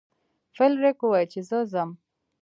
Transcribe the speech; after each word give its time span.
فلیریک 0.55 0.97
وویل 1.01 1.27
چې 1.33 1.39
زه 1.49 1.57
ځم. 1.71 1.89